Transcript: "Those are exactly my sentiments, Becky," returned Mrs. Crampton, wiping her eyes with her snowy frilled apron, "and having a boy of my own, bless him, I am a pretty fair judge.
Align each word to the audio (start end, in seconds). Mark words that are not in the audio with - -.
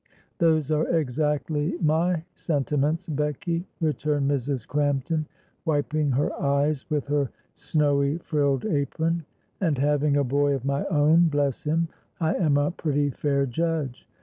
"Those 0.39 0.71
are 0.71 0.87
exactly 0.97 1.75
my 1.79 2.23
sentiments, 2.33 3.05
Becky," 3.07 3.67
returned 3.79 4.31
Mrs. 4.31 4.65
Crampton, 4.65 5.27
wiping 5.63 6.09
her 6.09 6.33
eyes 6.41 6.89
with 6.89 7.05
her 7.05 7.29
snowy 7.53 8.17
frilled 8.17 8.65
apron, 8.65 9.25
"and 9.59 9.77
having 9.77 10.17
a 10.17 10.23
boy 10.23 10.55
of 10.55 10.65
my 10.65 10.85
own, 10.85 11.27
bless 11.27 11.65
him, 11.65 11.87
I 12.19 12.33
am 12.33 12.57
a 12.57 12.71
pretty 12.71 13.11
fair 13.11 13.45
judge. 13.45 14.07